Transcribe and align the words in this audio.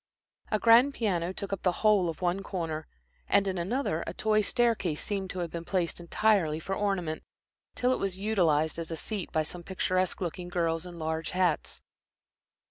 A 0.49 0.57
grand 0.57 0.95
piano 0.95 1.31
took 1.31 1.53
up 1.53 1.61
the 1.61 1.71
whole 1.85 2.09
of 2.09 2.23
one 2.23 2.41
corner, 2.41 2.87
and 3.29 3.45
in 3.47 3.59
another 3.59 4.03
a 4.07 4.15
toy 4.15 4.41
staircase 4.41 5.03
seemed 5.03 5.29
to 5.29 5.37
have 5.45 5.51
been 5.51 5.63
placed 5.63 5.99
entirely 5.99 6.59
for 6.59 6.73
ornament, 6.73 7.21
till 7.75 7.93
it 7.93 7.99
was 7.99 8.17
utilized 8.17 8.79
as 8.79 8.89
a 8.89 8.97
seat 8.97 9.31
by 9.31 9.43
some 9.43 9.61
picturesque 9.61 10.19
looking 10.19 10.49
girls 10.49 10.87
in 10.87 10.97
large 10.97 11.29
hats. 11.37 11.83